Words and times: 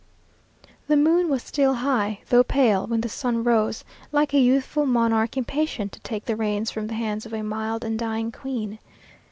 The 0.87 0.97
moon 0.97 1.29
was 1.29 1.43
still 1.43 1.75
high, 1.75 2.21
though 2.29 2.43
pale, 2.43 2.87
when 2.87 3.01
the 3.01 3.07
sun 3.07 3.43
rose, 3.43 3.83
like 4.11 4.33
a 4.33 4.39
youthful 4.39 4.87
monarch 4.87 5.37
impatient 5.37 5.91
to 5.91 5.99
take 5.99 6.25
the 6.25 6.35
reins 6.35 6.71
from 6.71 6.87
the 6.87 6.95
hands 6.95 7.27
of 7.27 7.33
a 7.35 7.43
mild 7.43 7.85
and 7.85 7.99
dying 7.99 8.31
queen. 8.31 8.79